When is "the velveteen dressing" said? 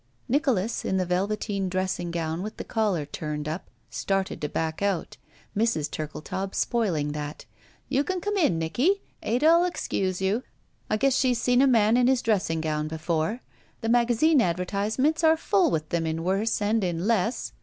0.97-2.09